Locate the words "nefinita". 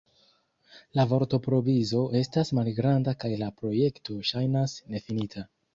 4.97-5.51